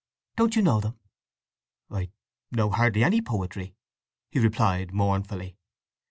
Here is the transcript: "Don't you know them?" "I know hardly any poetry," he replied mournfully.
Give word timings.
"Don't 0.35 0.55
you 0.55 0.63
know 0.63 0.79
them?" 0.79 0.97
"I 1.91 2.09
know 2.51 2.71
hardly 2.71 3.03
any 3.03 3.21
poetry," 3.21 3.75
he 4.31 4.39
replied 4.39 4.95
mournfully. 4.95 5.57